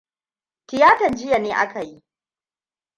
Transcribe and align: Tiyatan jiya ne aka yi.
Tiyatan 0.67 1.15
jiya 1.15 1.37
ne 1.39 1.51
aka 1.55 1.81
yi. 1.89 2.03